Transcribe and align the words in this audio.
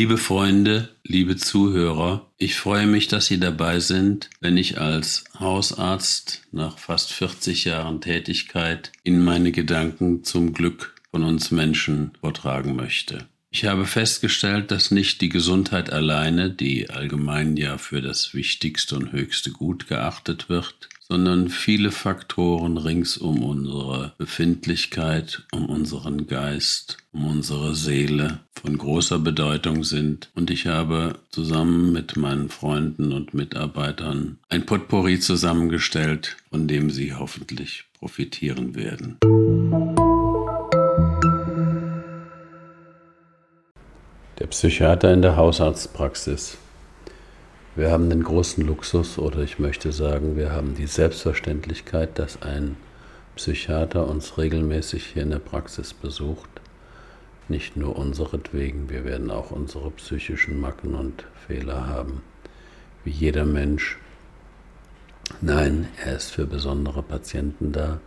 Liebe 0.00 0.16
Freunde, 0.16 0.88
liebe 1.04 1.36
Zuhörer, 1.36 2.32
ich 2.38 2.54
freue 2.54 2.86
mich, 2.86 3.08
dass 3.08 3.26
Sie 3.26 3.38
dabei 3.38 3.80
sind, 3.80 4.30
wenn 4.40 4.56
ich 4.56 4.80
als 4.80 5.24
Hausarzt 5.38 6.40
nach 6.52 6.78
fast 6.78 7.12
40 7.12 7.66
Jahren 7.66 8.00
Tätigkeit 8.00 8.92
Ihnen 9.04 9.22
meine 9.22 9.52
Gedanken 9.52 10.24
zum 10.24 10.54
Glück 10.54 10.94
von 11.10 11.22
uns 11.22 11.50
Menschen 11.50 12.12
vortragen 12.18 12.76
möchte. 12.76 13.28
Ich 13.50 13.66
habe 13.66 13.84
festgestellt, 13.84 14.70
dass 14.70 14.90
nicht 14.90 15.20
die 15.20 15.28
Gesundheit 15.28 15.92
alleine, 15.92 16.48
die 16.48 16.88
allgemein 16.88 17.58
ja 17.58 17.76
für 17.76 18.00
das 18.00 18.32
wichtigste 18.32 18.96
und 18.96 19.12
höchste 19.12 19.50
Gut 19.50 19.86
geachtet 19.86 20.48
wird, 20.48 20.88
sondern 21.10 21.48
viele 21.48 21.90
Faktoren 21.90 22.76
rings 22.76 23.16
um 23.16 23.42
unsere 23.42 24.12
Befindlichkeit, 24.16 25.42
um 25.50 25.66
unseren 25.66 26.28
Geist, 26.28 26.98
um 27.12 27.26
unsere 27.26 27.74
Seele 27.74 28.38
von 28.54 28.78
großer 28.78 29.18
Bedeutung 29.18 29.82
sind. 29.82 30.30
Und 30.36 30.52
ich 30.52 30.68
habe 30.68 31.18
zusammen 31.30 31.92
mit 31.92 32.16
meinen 32.16 32.48
Freunden 32.48 33.12
und 33.12 33.34
Mitarbeitern 33.34 34.38
ein 34.48 34.64
Potpourri 34.64 35.18
zusammengestellt, 35.18 36.36
von 36.48 36.68
dem 36.68 36.90
Sie 36.90 37.12
hoffentlich 37.12 37.86
profitieren 37.98 38.76
werden. 38.76 39.18
Der 44.38 44.46
Psychiater 44.46 45.12
in 45.12 45.22
der 45.22 45.34
Hausarztpraxis. 45.34 46.56
Wir 47.76 47.92
haben 47.92 48.10
den 48.10 48.24
großen 48.24 48.66
Luxus 48.66 49.16
oder 49.16 49.40
ich 49.40 49.60
möchte 49.60 49.92
sagen, 49.92 50.36
wir 50.36 50.50
haben 50.50 50.74
die 50.74 50.88
Selbstverständlichkeit, 50.88 52.18
dass 52.18 52.42
ein 52.42 52.76
Psychiater 53.36 54.08
uns 54.08 54.38
regelmäßig 54.38 55.06
hier 55.06 55.22
in 55.22 55.30
der 55.30 55.38
Praxis 55.38 55.94
besucht. 55.94 56.50
Nicht 57.48 57.76
nur 57.76 57.96
unseretwegen, 57.96 58.90
wir 58.90 59.04
werden 59.04 59.30
auch 59.30 59.52
unsere 59.52 59.92
psychischen 59.92 60.60
Macken 60.60 60.94
und 60.96 61.24
Fehler 61.46 61.86
haben, 61.86 62.22
wie 63.04 63.10
jeder 63.10 63.44
Mensch. 63.44 63.98
Nein, 65.40 65.86
er 66.04 66.16
ist 66.16 66.32
für 66.32 66.46
besondere 66.46 67.04
Patienten 67.04 67.70
da, 67.70 68.00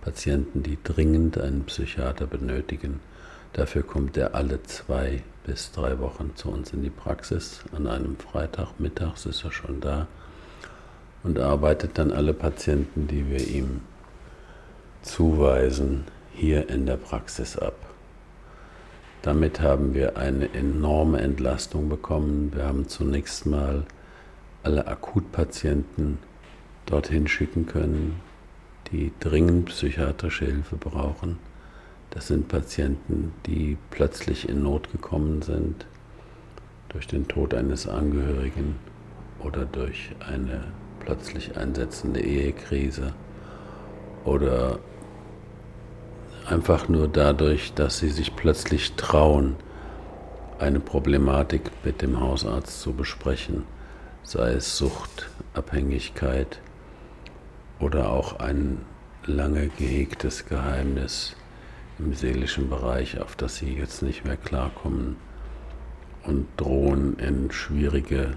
Patienten, 0.00 0.62
die 0.62 0.78
dringend 0.82 1.36
einen 1.36 1.64
Psychiater 1.64 2.26
benötigen. 2.26 3.00
Dafür 3.52 3.82
kommt 3.82 4.16
er 4.16 4.34
alle 4.34 4.62
zwei 4.62 5.22
bis 5.44 5.72
drei 5.72 5.98
Wochen 5.98 6.32
zu 6.36 6.50
uns 6.50 6.72
in 6.72 6.82
die 6.82 6.90
Praxis. 6.90 7.62
An 7.76 7.86
einem 7.86 8.16
Freitag 8.16 8.78
mittags 8.78 9.26
ist 9.26 9.44
er 9.44 9.52
schon 9.52 9.80
da 9.80 10.06
und 11.22 11.38
arbeitet 11.38 11.98
dann 11.98 12.12
alle 12.12 12.32
Patienten, 12.32 13.06
die 13.08 13.28
wir 13.28 13.46
ihm 13.46 13.80
zuweisen, 15.02 16.04
hier 16.32 16.70
in 16.70 16.86
der 16.86 16.96
Praxis 16.96 17.58
ab. 17.58 17.74
Damit 19.20 19.60
haben 19.60 19.94
wir 19.94 20.16
eine 20.16 20.52
enorme 20.54 21.20
Entlastung 21.20 21.88
bekommen. 21.88 22.52
Wir 22.54 22.64
haben 22.64 22.88
zunächst 22.88 23.46
mal 23.46 23.84
alle 24.62 24.86
Akutpatienten 24.86 26.18
dorthin 26.86 27.28
schicken 27.28 27.66
können, 27.66 28.20
die 28.90 29.12
dringend 29.20 29.66
psychiatrische 29.66 30.46
Hilfe 30.46 30.76
brauchen. 30.76 31.38
Das 32.12 32.26
sind 32.26 32.48
Patienten, 32.48 33.32
die 33.46 33.78
plötzlich 33.90 34.46
in 34.46 34.62
Not 34.62 34.92
gekommen 34.92 35.40
sind 35.40 35.86
durch 36.90 37.06
den 37.06 37.26
Tod 37.26 37.54
eines 37.54 37.88
Angehörigen 37.88 38.76
oder 39.40 39.64
durch 39.64 40.10
eine 40.20 40.64
plötzlich 41.00 41.56
einsetzende 41.56 42.20
Ehekrise 42.20 43.14
oder 44.24 44.78
einfach 46.46 46.86
nur 46.86 47.08
dadurch, 47.08 47.72
dass 47.72 47.98
sie 47.98 48.10
sich 48.10 48.36
plötzlich 48.36 48.92
trauen, 48.92 49.56
eine 50.58 50.80
Problematik 50.80 51.70
mit 51.82 52.02
dem 52.02 52.20
Hausarzt 52.20 52.82
zu 52.82 52.92
besprechen, 52.92 53.64
sei 54.22 54.52
es 54.52 54.76
Sucht, 54.76 55.30
Abhängigkeit 55.54 56.60
oder 57.80 58.12
auch 58.12 58.38
ein 58.38 58.84
lange 59.24 59.68
gehegtes 59.68 60.44
Geheimnis 60.46 61.36
im 61.98 62.14
seelischen 62.14 62.68
Bereich, 62.68 63.20
auf 63.20 63.36
das 63.36 63.56
sie 63.56 63.74
jetzt 63.74 64.02
nicht 64.02 64.24
mehr 64.24 64.36
klarkommen 64.36 65.16
und 66.24 66.46
drohen 66.56 67.18
in 67.18 67.50
schwierige 67.50 68.32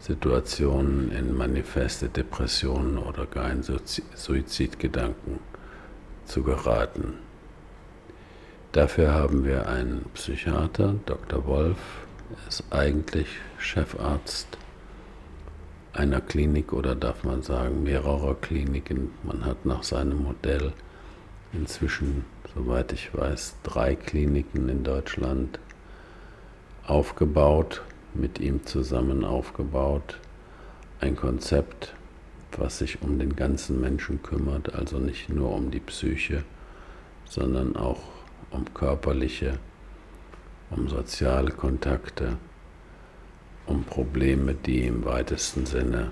Situationen, 0.00 1.10
in 1.10 1.36
manifeste 1.36 2.08
Depressionen 2.08 2.98
oder 2.98 3.26
gar 3.26 3.50
in 3.50 3.62
Suizidgedanken 3.62 5.40
zu 6.24 6.42
geraten. 6.42 7.14
Dafür 8.72 9.12
haben 9.12 9.44
wir 9.44 9.68
einen 9.68 10.04
Psychiater, 10.14 10.94
Dr. 11.06 11.46
Wolf, 11.46 11.78
er 12.30 12.48
ist 12.48 12.64
eigentlich 12.70 13.28
Chefarzt 13.58 14.58
einer 15.94 16.20
Klinik 16.20 16.72
oder 16.72 16.94
darf 16.94 17.24
man 17.24 17.42
sagen 17.42 17.82
mehrerer 17.82 18.34
Kliniken. 18.34 19.10
Man 19.24 19.44
hat 19.44 19.64
nach 19.64 19.82
seinem 19.82 20.22
Modell 20.22 20.72
inzwischen 21.52 22.24
soweit 22.54 22.92
ich 22.92 23.14
weiß, 23.14 23.56
drei 23.62 23.94
Kliniken 23.94 24.68
in 24.68 24.84
Deutschland 24.84 25.58
aufgebaut, 26.86 27.82
mit 28.14 28.40
ihm 28.40 28.64
zusammen 28.66 29.24
aufgebaut. 29.24 30.18
Ein 31.00 31.16
Konzept, 31.16 31.94
was 32.56 32.78
sich 32.78 33.02
um 33.02 33.18
den 33.18 33.36
ganzen 33.36 33.80
Menschen 33.80 34.22
kümmert, 34.22 34.74
also 34.74 34.98
nicht 34.98 35.28
nur 35.28 35.52
um 35.52 35.70
die 35.70 35.80
Psyche, 35.80 36.44
sondern 37.24 37.76
auch 37.76 38.00
um 38.50 38.64
körperliche, 38.74 39.58
um 40.70 40.88
soziale 40.88 41.50
Kontakte, 41.50 42.36
um 43.66 43.84
Probleme, 43.84 44.54
die 44.54 44.86
im 44.86 45.04
weitesten 45.04 45.66
Sinne 45.66 46.10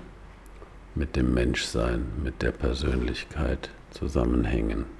mit 0.93 1.15
dem 1.15 1.33
Menschsein, 1.33 2.05
mit 2.23 2.41
der 2.41 2.51
Persönlichkeit 2.51 3.69
zusammenhängen. 3.91 4.96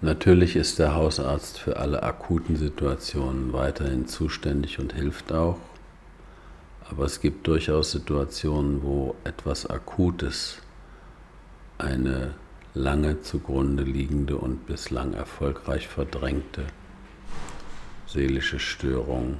Natürlich 0.00 0.54
ist 0.54 0.78
der 0.78 0.94
Hausarzt 0.94 1.58
für 1.58 1.78
alle 1.78 2.04
akuten 2.04 2.56
Situationen 2.56 3.52
weiterhin 3.52 4.06
zuständig 4.06 4.78
und 4.78 4.92
hilft 4.92 5.32
auch, 5.32 5.58
aber 6.88 7.04
es 7.04 7.20
gibt 7.20 7.48
durchaus 7.48 7.90
Situationen, 7.90 8.82
wo 8.84 9.16
etwas 9.24 9.66
Akutes, 9.66 10.62
eine 11.78 12.34
lange 12.74 13.22
zugrunde 13.22 13.82
liegende 13.82 14.36
und 14.36 14.66
bislang 14.66 15.14
erfolgreich 15.14 15.88
verdrängte 15.88 16.64
seelische 18.06 18.58
Störung 18.58 19.38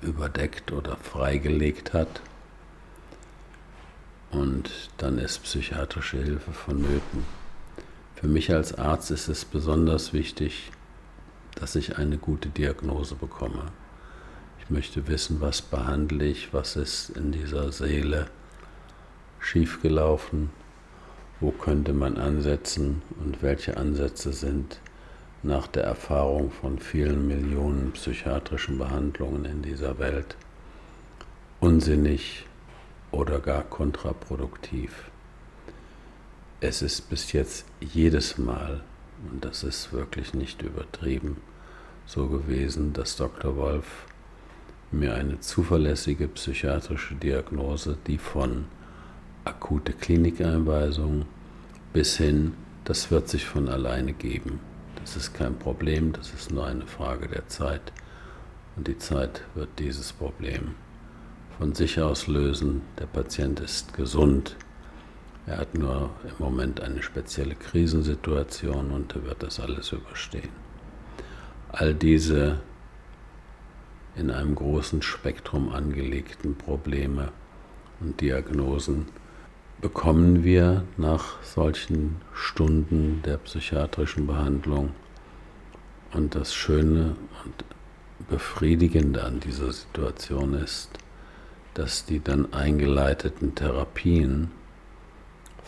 überdeckt 0.00 0.72
oder 0.72 0.96
freigelegt 0.96 1.92
hat. 1.92 2.22
Und 4.30 4.70
dann 4.96 5.18
ist 5.18 5.42
psychiatrische 5.42 6.16
Hilfe 6.16 6.52
vonnöten. 6.52 7.41
Für 8.22 8.28
mich 8.28 8.54
als 8.54 8.78
Arzt 8.78 9.10
ist 9.10 9.26
es 9.26 9.44
besonders 9.44 10.12
wichtig, 10.12 10.70
dass 11.56 11.74
ich 11.74 11.98
eine 11.98 12.18
gute 12.18 12.50
Diagnose 12.50 13.16
bekomme. 13.16 13.72
Ich 14.60 14.70
möchte 14.70 15.08
wissen, 15.08 15.40
was 15.40 15.60
behandle 15.60 16.26
ich, 16.26 16.54
was 16.54 16.76
ist 16.76 17.10
in 17.16 17.32
dieser 17.32 17.72
Seele 17.72 18.28
schiefgelaufen, 19.40 20.50
wo 21.40 21.50
könnte 21.50 21.92
man 21.94 22.16
ansetzen 22.16 23.02
und 23.24 23.42
welche 23.42 23.76
Ansätze 23.76 24.32
sind 24.32 24.78
nach 25.42 25.66
der 25.66 25.82
Erfahrung 25.82 26.52
von 26.52 26.78
vielen 26.78 27.26
Millionen 27.26 27.90
psychiatrischen 27.90 28.78
Behandlungen 28.78 29.46
in 29.46 29.62
dieser 29.62 29.98
Welt 29.98 30.36
unsinnig 31.58 32.46
oder 33.10 33.40
gar 33.40 33.64
kontraproduktiv 33.64 35.10
es 36.62 36.80
ist 36.80 37.10
bis 37.10 37.32
jetzt 37.32 37.66
jedes 37.80 38.38
Mal, 38.38 38.82
und 39.30 39.44
das 39.44 39.64
ist 39.64 39.92
wirklich 39.92 40.32
nicht 40.32 40.62
übertrieben, 40.62 41.38
so 42.06 42.28
gewesen, 42.28 42.92
dass 42.92 43.16
Dr. 43.16 43.56
Wolf 43.56 44.06
mir 44.92 45.14
eine 45.14 45.40
zuverlässige 45.40 46.28
psychiatrische 46.28 47.16
Diagnose, 47.16 47.98
die 48.06 48.18
von 48.18 48.66
akute 49.44 49.92
Klinikeinweisung 49.92 51.26
bis 51.92 52.16
hin, 52.16 52.54
das 52.84 53.10
wird 53.10 53.28
sich 53.28 53.44
von 53.44 53.68
alleine 53.68 54.12
geben. 54.12 54.60
Das 55.00 55.16
ist 55.16 55.34
kein 55.34 55.58
Problem, 55.58 56.12
das 56.12 56.32
ist 56.32 56.52
nur 56.52 56.66
eine 56.66 56.86
Frage 56.86 57.26
der 57.26 57.48
Zeit. 57.48 57.92
Und 58.76 58.86
die 58.86 58.98
Zeit 58.98 59.42
wird 59.54 59.68
dieses 59.80 60.12
Problem 60.12 60.76
von 61.58 61.74
sich 61.74 62.00
aus 62.00 62.28
lösen. 62.28 62.82
Der 63.00 63.06
Patient 63.06 63.58
ist 63.58 63.94
gesund. 63.94 64.56
Er 65.46 65.58
hat 65.58 65.74
nur 65.74 66.10
im 66.24 66.34
Moment 66.38 66.80
eine 66.80 67.02
spezielle 67.02 67.56
Krisensituation 67.56 68.92
und 68.92 69.14
er 69.16 69.24
wird 69.24 69.42
das 69.42 69.58
alles 69.58 69.90
überstehen. 69.90 70.50
All 71.68 71.94
diese 71.94 72.60
in 74.14 74.30
einem 74.30 74.54
großen 74.54 75.02
Spektrum 75.02 75.70
angelegten 75.70 76.54
Probleme 76.54 77.32
und 78.00 78.20
Diagnosen 78.20 79.06
bekommen 79.80 80.44
wir 80.44 80.84
nach 80.96 81.42
solchen 81.42 82.20
Stunden 82.32 83.22
der 83.24 83.38
psychiatrischen 83.38 84.26
Behandlung. 84.26 84.90
Und 86.12 86.34
das 86.34 86.54
Schöne 86.54 87.16
und 87.44 87.64
Befriedigende 88.28 89.24
an 89.24 89.40
dieser 89.40 89.72
Situation 89.72 90.54
ist, 90.54 90.90
dass 91.74 92.04
die 92.04 92.20
dann 92.20 92.52
eingeleiteten 92.52 93.54
Therapien 93.54 94.50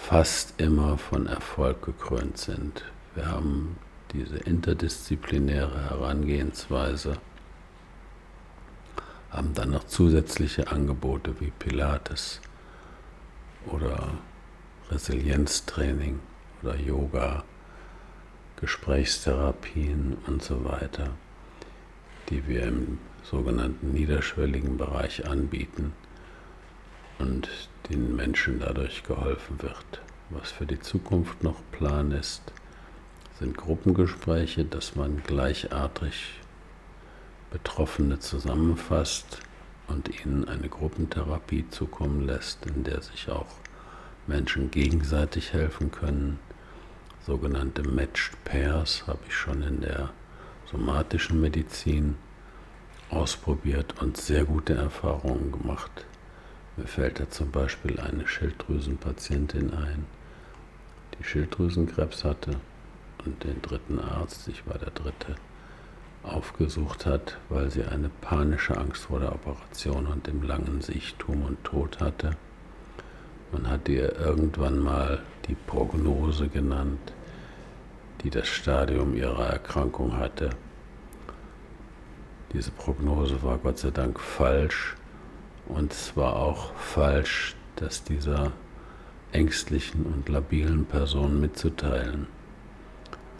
fast 0.09 0.61
immer 0.61 0.99
von 0.99 1.27
Erfolg 1.27 1.81
gekrönt 1.81 2.37
sind. 2.37 2.85
Wir 3.15 3.27
haben 3.27 3.79
diese 4.13 4.37
interdisziplinäre 4.37 5.89
Herangehensweise, 5.89 7.17
haben 9.31 9.55
dann 9.55 9.71
noch 9.71 9.85
zusätzliche 9.85 10.69
Angebote 10.71 11.41
wie 11.41 11.51
Pilates 11.51 12.43
oder 13.67 14.11
Resilienztraining 14.91 16.21
oder 16.63 16.77
Yoga, 16.77 17.43
Gesprächstherapien 18.61 20.19
und 20.27 20.43
so 20.43 20.67
weiter, 20.67 21.13
die 22.29 22.47
wir 22.47 22.65
im 22.65 22.99
sogenannten 23.23 23.93
niederschwelligen 23.93 24.77
Bereich 24.77 25.27
anbieten 25.27 25.95
und 27.25 27.49
den 27.89 28.15
Menschen 28.15 28.61
dadurch 28.61 29.03
geholfen 29.03 29.63
wird. 29.63 30.03
Was 30.29 30.51
für 30.51 30.67
die 30.67 30.81
Zukunft 30.81 31.43
noch 31.43 31.61
Plan 31.73 32.13
ist, 32.13 32.43
sind 33.39 33.57
Gruppengespräche, 33.57 34.65
dass 34.65 34.95
man 34.95 35.23
gleichartig 35.23 36.41
Betroffene 37.51 38.19
zusammenfasst 38.19 39.41
und 39.87 40.09
ihnen 40.21 40.47
eine 40.49 40.69
Gruppentherapie 40.69 41.67
zukommen 41.71 42.27
lässt, 42.27 42.67
in 42.67 42.85
der 42.85 43.01
sich 43.01 43.31
auch 43.31 43.47
Menschen 44.27 44.71
gegenseitig 44.71 45.55
helfen 45.55 45.91
können. 45.91 46.39
Sogenannte 47.25 47.89
Matched 47.89 48.33
Pairs 48.45 49.07
habe 49.07 49.21
ich 49.27 49.35
schon 49.35 49.63
in 49.63 49.81
der 49.81 50.11
somatischen 50.71 51.41
Medizin 51.41 52.17
ausprobiert 53.09 53.95
und 54.03 54.19
sehr 54.19 54.45
gute 54.45 54.75
Erfahrungen 54.75 55.53
gemacht. 55.53 56.05
Mir 56.77 56.89
fällt 56.89 57.21
da 57.21 57.31
zum 57.31 57.53
Beispiel 57.53 58.01
eine 58.01 58.27
Schilddrüsenpatientin 58.27 59.73
ein, 59.75 60.07
die 61.17 61.23
Schilddrüsenkrebs 61.23 62.25
hatte 62.25 62.57
und 63.25 63.45
den 63.45 63.63
dritten 63.63 64.01
Arzt, 64.01 64.49
ich 64.49 64.67
war 64.67 64.77
der 64.79 64.91
dritte, 64.91 65.37
aufgesucht 66.25 67.07
hat, 67.07 67.39
weil 67.49 67.71
sie 67.71 67.85
eine 67.85 68.11
panische 68.21 68.77
Angst 68.77 69.05
vor 69.05 69.21
der 69.21 69.33
Operation 69.33 70.07
und 70.07 70.27
dem 70.27 70.43
langen 70.43 70.81
Sichtum 70.81 71.45
und 71.45 71.63
Tod 71.63 72.01
hatte. 72.01 72.33
Man 73.53 73.71
hat 73.71 73.89
ihr 73.89 74.19
irgendwann 74.19 74.81
mal 74.81 75.23
die 75.47 75.55
Prognose 75.55 76.49
genannt, 76.49 77.13
die 78.23 78.31
das 78.31 78.49
Stadium 78.49 79.15
ihrer 79.15 79.47
Erkrankung 79.47 80.17
hatte. 80.17 80.51
Diese 82.53 82.73
Prognose 82.73 83.41
war 83.45 83.59
Gott 83.59 83.79
sei 83.79 83.93
Dank 83.93 84.19
falsch 84.19 84.97
und 85.69 85.93
es 85.93 86.17
war 86.17 86.37
auch 86.37 86.75
falsch, 86.75 87.57
das 87.77 88.05
dieser 88.05 88.53
ängstlichen 89.33 90.07
und 90.07 90.29
labilen 90.29 90.85
Person 90.85 91.41
mitzuteilen. 91.41 92.29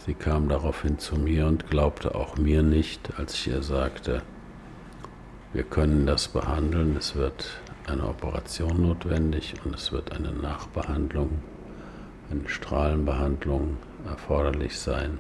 Sie 0.05 0.15
kam 0.15 0.49
daraufhin 0.49 0.99
zu 0.99 1.17
mir 1.17 1.47
und 1.47 1.71
glaubte 1.71 2.15
auch 2.15 2.37
mir 2.37 2.63
nicht, 2.63 3.19
als 3.19 3.35
ich 3.35 3.49
ihr 3.49 3.63
sagte, 3.63 4.23
wir 5.53 5.63
können 5.63 6.05
das 6.05 6.29
behandeln, 6.29 6.97
es 6.97 7.15
wird 7.15 7.61
eine 7.87 8.09
Operation 8.09 8.83
notwendig 8.83 9.55
und 9.65 9.75
es 9.75 9.93
wird 9.93 10.13
eine 10.13 10.33
Nachbehandlung, 10.33 11.41
eine 12.31 12.49
Strahlenbehandlung 12.49 13.77
erforderlich 14.07 14.79
sein. 14.79 15.19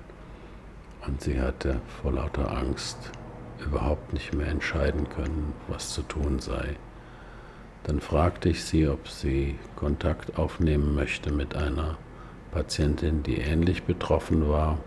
Und 1.06 1.20
sie 1.22 1.40
hatte 1.40 1.80
vor 2.02 2.12
lauter 2.12 2.50
Angst 2.56 2.98
überhaupt 3.64 4.12
nicht 4.12 4.34
mehr 4.34 4.48
entscheiden 4.48 5.08
können, 5.08 5.52
was 5.68 5.94
zu 5.94 6.02
tun 6.02 6.40
sei. 6.40 6.76
Dann 7.84 8.00
fragte 8.00 8.48
ich 8.48 8.64
sie, 8.64 8.88
ob 8.88 9.08
sie 9.08 9.58
Kontakt 9.76 10.38
aufnehmen 10.38 10.94
möchte 10.94 11.30
mit 11.30 11.54
einer 11.54 11.96
Patientin, 12.50 13.22
die 13.22 13.38
ähnlich 13.38 13.84
betroffen 13.84 14.48
war. 14.48 14.78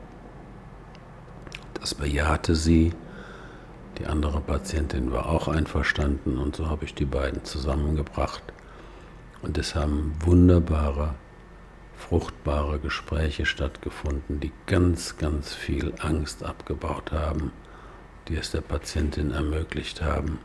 Das 1.80 1.96
bejahte 1.96 2.56
sie. 2.56 2.94
Die 4.00 4.06
andere 4.06 4.42
Patientin 4.42 5.12
war 5.12 5.28
auch 5.28 5.48
einverstanden 5.48 6.38
und 6.38 6.56
so 6.56 6.70
habe 6.70 6.86
ich 6.86 6.94
die 6.94 7.06
beiden 7.06 7.44
zusammengebracht. 7.44 8.44
Und 9.42 9.58
es 9.58 9.76
haben 9.76 10.14
wunderbare, 10.20 11.16
fruchtbare 11.96 12.80
Gespräche 12.80 13.46
stattgefunden, 13.46 14.40
die 14.40 14.52
ganz, 14.66 15.18
ganz 15.18 15.54
viel 15.54 15.94
Angst 16.00 16.44
abgebaut 16.44 17.12
haben 17.12 17.52
die 18.28 18.36
es 18.36 18.52
der 18.52 18.62
Patientin 18.62 19.32
ermöglicht 19.32 20.02
haben, 20.02 20.40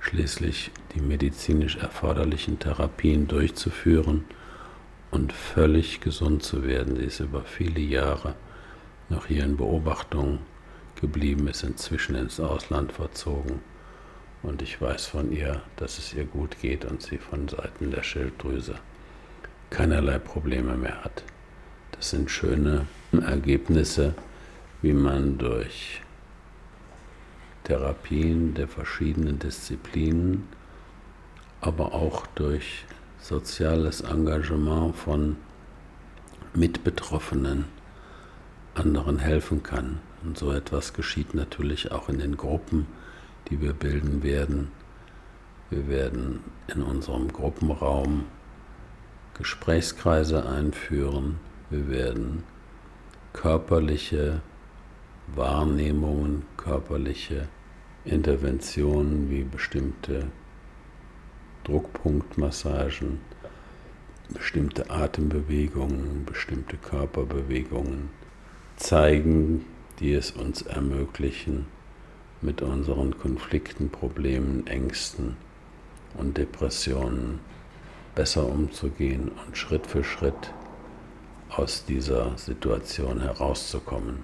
schließlich 0.00 0.70
die 0.94 1.00
medizinisch 1.00 1.76
erforderlichen 1.76 2.58
Therapien 2.58 3.28
durchzuführen 3.28 4.24
und 5.10 5.32
völlig 5.32 6.00
gesund 6.00 6.42
zu 6.42 6.64
werden. 6.64 6.96
Sie 6.96 7.04
ist 7.04 7.20
über 7.20 7.42
viele 7.42 7.80
Jahre 7.80 8.34
noch 9.08 9.26
hier 9.26 9.44
in 9.44 9.56
Beobachtung 9.56 10.40
geblieben, 11.00 11.48
ist 11.48 11.62
inzwischen 11.62 12.14
ins 12.14 12.40
Ausland 12.40 12.92
verzogen 12.92 13.60
und 14.42 14.62
ich 14.62 14.80
weiß 14.80 15.06
von 15.06 15.32
ihr, 15.32 15.62
dass 15.76 15.98
es 15.98 16.14
ihr 16.14 16.24
gut 16.24 16.60
geht 16.60 16.84
und 16.84 17.02
sie 17.02 17.18
von 17.18 17.48
Seiten 17.48 17.90
der 17.90 18.02
Schilddrüse 18.02 18.76
keinerlei 19.70 20.18
Probleme 20.18 20.76
mehr 20.76 21.04
hat. 21.04 21.24
Das 21.92 22.10
sind 22.10 22.30
schöne 22.30 22.86
Ergebnisse, 23.12 24.14
wie 24.82 24.92
man 24.92 25.38
durch 25.38 26.00
Therapien 27.68 28.54
der 28.54 28.66
verschiedenen 28.66 29.38
Disziplinen, 29.38 30.48
aber 31.60 31.92
auch 31.92 32.26
durch 32.28 32.86
soziales 33.20 34.00
Engagement 34.00 34.96
von 34.96 35.36
Mitbetroffenen 36.54 37.66
anderen 38.74 39.18
helfen 39.18 39.62
kann. 39.62 39.98
Und 40.24 40.38
so 40.38 40.50
etwas 40.50 40.94
geschieht 40.94 41.34
natürlich 41.34 41.92
auch 41.92 42.08
in 42.08 42.18
den 42.18 42.38
Gruppen, 42.38 42.86
die 43.50 43.60
wir 43.60 43.74
bilden 43.74 44.22
werden. 44.22 44.68
Wir 45.68 45.88
werden 45.88 46.40
in 46.74 46.82
unserem 46.82 47.30
Gruppenraum 47.30 48.24
Gesprächskreise 49.36 50.48
einführen. 50.48 51.38
Wir 51.68 51.90
werden 51.90 52.44
körperliche 53.34 54.40
Wahrnehmungen, 55.34 56.46
körperliche 56.56 57.46
Interventionen 58.08 59.30
wie 59.30 59.44
bestimmte 59.44 60.26
Druckpunktmassagen, 61.64 63.20
bestimmte 64.30 64.90
Atembewegungen, 64.90 66.24
bestimmte 66.24 66.76
Körperbewegungen 66.76 68.08
zeigen, 68.76 69.64
die 70.00 70.12
es 70.14 70.30
uns 70.30 70.62
ermöglichen, 70.62 71.66
mit 72.40 72.62
unseren 72.62 73.18
Konflikten, 73.18 73.90
Problemen, 73.90 74.66
Ängsten 74.66 75.36
und 76.14 76.38
Depressionen 76.38 77.40
besser 78.14 78.46
umzugehen 78.46 79.30
und 79.46 79.56
Schritt 79.56 79.86
für 79.86 80.04
Schritt 80.04 80.52
aus 81.50 81.84
dieser 81.84 82.36
Situation 82.38 83.20
herauszukommen. 83.20 84.22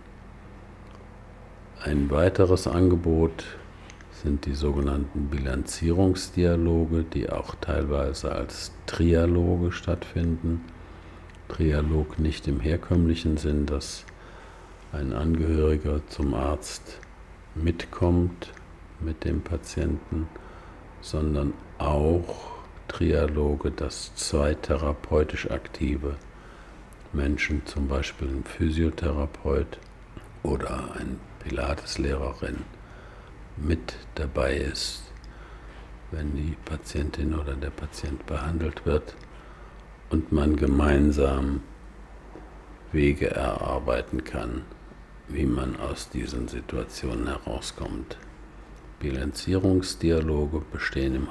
Ein 1.83 2.11
weiteres 2.11 2.67
Angebot 2.67 3.45
sind 4.23 4.47
die 4.47 4.55
sogenannten 4.55 5.27
Bilanzierungsdialoge, 5.29 7.05
die 7.05 7.31
auch 7.31 7.55
teilweise 7.57 8.33
als 8.33 8.73
Trialoge 8.87 9.73
stattfinden. 9.73 10.65
Trialog 11.49 12.19
nicht 12.19 12.49
im 12.49 12.61
herkömmlichen 12.61 13.37
Sinn, 13.37 13.67
dass 13.67 14.05
ein 14.93 15.13
Angehöriger 15.13 16.01
zum 16.09 16.35
Arzt 16.35 17.01
mitkommt 17.55 18.53
mit 19.01 19.25
dem 19.25 19.43
Patienten, 19.43 20.29
sondern 21.01 21.53
auch 21.79 22.55
Trialoge, 22.89 23.71
dass 23.71 24.15
zwei 24.15 24.55
therapeutisch 24.55 25.51
aktive 25.51 26.17
Menschen, 27.13 27.63
zum 27.67 27.89
Beispiel 27.89 28.29
ein 28.29 28.45
Physiotherapeut 28.45 29.79
oder 30.43 30.95
ein 30.99 31.19
Pilateslehrerin, 31.41 32.59
mit 33.57 33.97
dabei 34.15 34.57
ist, 34.57 35.03
wenn 36.11 36.35
die 36.35 36.57
Patientin 36.65 37.35
oder 37.35 37.55
der 37.55 37.71
Patient 37.71 38.25
behandelt 38.27 38.85
wird 38.87 39.15
und 40.11 40.33
man 40.33 40.57
gemeinsam 40.57 41.63
Wege 42.93 43.31
erarbeiten 43.31 44.25
kann, 44.25 44.63
wie 45.29 45.47
man 45.47 45.77
aus 45.81 46.11
diesen 46.11 46.49
Situationen 46.49 47.27
herauskommt. 47.27 48.19
Bilanzierungsdialoge 49.01 50.63
bestehen 50.73 51.15
im 51.15 51.29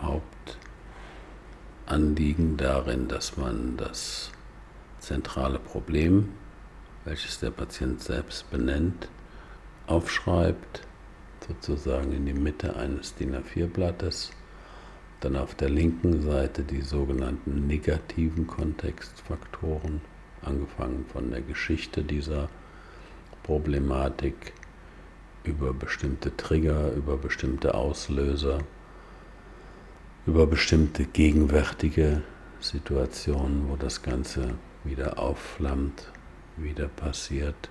Hauptanliegen 1.86 2.58
darin, 2.58 3.08
dass 3.08 3.38
man 3.38 3.78
das 3.78 4.32
zentrale 5.00 5.60
Problem, 5.60 6.30
welches 7.06 7.40
der 7.40 7.52
Patient 7.52 8.02
selbst 8.02 8.50
benennt, 8.52 9.08
aufschreibt 9.88 10.82
sozusagen 11.48 12.12
in 12.12 12.26
die 12.26 12.34
Mitte 12.34 12.76
eines 12.76 13.16
DIN 13.16 13.36
A4-Blattes. 13.36 14.32
Dann 15.20 15.36
auf 15.36 15.56
der 15.56 15.70
linken 15.70 16.22
Seite 16.22 16.64
die 16.64 16.82
sogenannten 16.82 17.68
negativen 17.68 18.48
Kontextfaktoren, 18.48 20.02
angefangen 20.42 21.06
von 21.12 21.32
der 21.32 21.42
Geschichte 21.42 22.04
dieser 22.04 22.50
Problematik 23.44 24.54
über 25.44 25.74
bestimmte 25.74 26.36
Trigger, 26.36 26.92
über 26.94 27.18
bestimmte 27.18 27.74
Auslöser, 27.74 28.60
über 30.26 30.48
bestimmte 30.48 31.06
gegenwärtige 31.06 32.22
Situationen, 32.60 33.70
wo 33.70 33.76
das 33.76 34.02
Ganze 34.02 34.56
wieder 34.84 35.20
aufflammt, 35.20 36.12
wieder 36.58 36.88
passiert, 36.88 37.70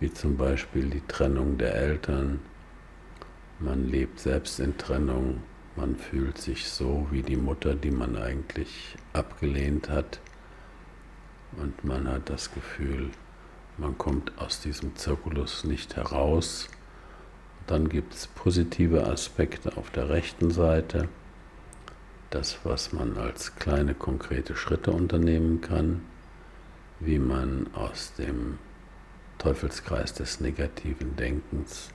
wie 0.00 0.12
zum 0.12 0.36
Beispiel 0.36 0.90
die 0.90 1.02
Trennung 1.06 1.58
der 1.58 1.74
Eltern. 1.74 2.40
Man 3.60 3.88
lebt 3.88 4.20
selbst 4.20 4.60
in 4.60 4.78
Trennung, 4.78 5.42
man 5.74 5.96
fühlt 5.96 6.38
sich 6.38 6.68
so 6.68 7.08
wie 7.10 7.22
die 7.22 7.36
Mutter, 7.36 7.74
die 7.74 7.90
man 7.90 8.16
eigentlich 8.16 8.96
abgelehnt 9.12 9.88
hat. 9.88 10.20
Und 11.56 11.82
man 11.82 12.06
hat 12.06 12.30
das 12.30 12.52
Gefühl, 12.52 13.10
man 13.76 13.98
kommt 13.98 14.36
aus 14.38 14.60
diesem 14.60 14.94
Zirkulus 14.94 15.64
nicht 15.64 15.96
heraus. 15.96 16.68
Dann 17.66 17.88
gibt 17.88 18.14
es 18.14 18.28
positive 18.28 19.06
Aspekte 19.06 19.76
auf 19.76 19.90
der 19.90 20.08
rechten 20.08 20.50
Seite. 20.50 21.08
Das, 22.30 22.58
was 22.64 22.92
man 22.92 23.16
als 23.16 23.56
kleine 23.56 23.94
konkrete 23.94 24.54
Schritte 24.54 24.92
unternehmen 24.92 25.60
kann, 25.60 26.02
wie 27.00 27.18
man 27.18 27.68
aus 27.74 28.14
dem 28.14 28.58
Teufelskreis 29.38 30.12
des 30.14 30.40
negativen 30.40 31.16
Denkens, 31.16 31.90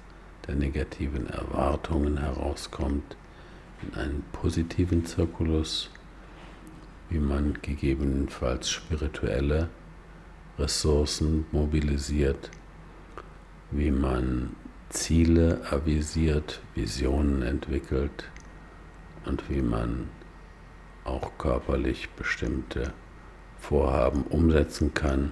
der 0.48 0.56
negativen 0.56 1.28
Erwartungen 1.28 2.18
herauskommt 2.18 3.16
in 3.82 3.94
einen 4.00 4.24
positiven 4.32 5.06
Zirkulus, 5.06 5.90
wie 7.10 7.20
man 7.20 7.58
gegebenenfalls 7.62 8.70
spirituelle 8.70 9.70
Ressourcen 10.58 11.46
mobilisiert, 11.52 12.50
wie 13.72 13.92
man 13.92 14.56
Ziele 14.90 15.62
avisiert, 15.72 16.62
Visionen 16.76 17.42
entwickelt 17.42 18.30
und 19.26 19.50
wie 19.50 19.62
man 19.62 20.10
auch 21.04 21.32
körperlich 21.38 22.10
bestimmte 22.12 22.94
Vorhaben 23.60 24.24
umsetzen 24.24 24.94
kann, 24.94 25.32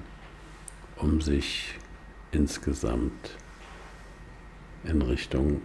um 0.98 1.22
sich 1.22 1.76
insgesamt 2.32 3.38
in 4.84 5.02
Richtung 5.02 5.62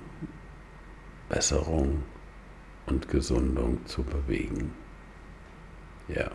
Besserung 1.29 2.03
und 2.87 3.09
Gesundung 3.09 3.85
zu 3.87 4.03
bewegen. 4.03 4.73
Ja. 6.09 6.31